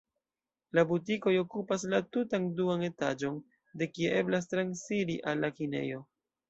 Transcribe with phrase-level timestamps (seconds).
[0.77, 3.39] La butikoj okupas la tutan duan etaĝon,
[3.83, 6.07] de kie eblas transiri al la kinejo.